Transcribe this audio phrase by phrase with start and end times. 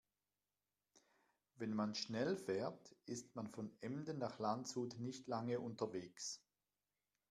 [1.57, 6.41] Wenn man schnell fährt, ist man von Emden nach Landshut nicht lange unterwegs